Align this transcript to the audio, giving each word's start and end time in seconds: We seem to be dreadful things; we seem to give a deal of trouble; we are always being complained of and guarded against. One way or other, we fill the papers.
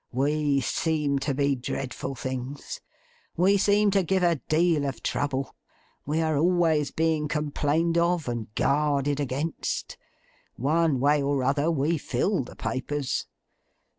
We 0.11 0.61
seem 0.61 1.19
to 1.19 1.35
be 1.35 1.53
dreadful 1.55 2.15
things; 2.15 2.81
we 3.37 3.55
seem 3.55 3.91
to 3.91 4.01
give 4.01 4.23
a 4.23 4.37
deal 4.49 4.83
of 4.83 5.03
trouble; 5.03 5.53
we 6.07 6.21
are 6.23 6.35
always 6.35 6.89
being 6.89 7.27
complained 7.27 7.99
of 7.99 8.27
and 8.27 8.47
guarded 8.55 9.19
against. 9.19 9.97
One 10.55 10.99
way 10.99 11.21
or 11.21 11.43
other, 11.43 11.69
we 11.69 11.99
fill 11.99 12.43
the 12.43 12.55
papers. 12.55 13.27